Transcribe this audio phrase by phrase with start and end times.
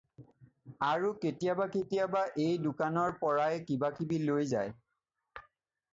[0.85, 4.77] আৰু কেতিয়াবা কেতিয়াবা এই দোকানৰ পৰাই কিবাকিবি লৈ যায়।